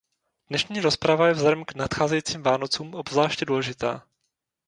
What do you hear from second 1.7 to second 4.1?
nadcházejícím Vánocům obzvláště důležitá.